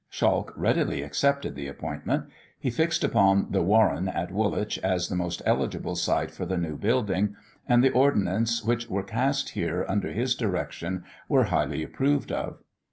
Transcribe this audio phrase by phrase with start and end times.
[0.11, 2.23] Schalch readily accepted the appointment:
[2.59, 6.75] he fixed upon the Warren at Woolwich, as the most eligible site for the new
[6.75, 7.35] building;
[7.69, 12.63] and the ordnance which were cast here under his direction were highly approved of.